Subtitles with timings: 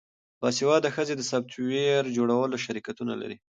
[0.41, 3.37] باسواده ښځې د سافټویر جوړولو شرکتونه لري.